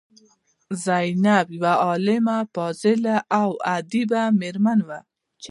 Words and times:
زینب 0.85 1.45
یوه 1.57 1.73
عالمه، 1.85 2.37
فاضله 2.53 3.15
او 3.39 3.49
ادیبه 3.75 4.21
میرمن 4.39 4.79
وه. 4.87 4.99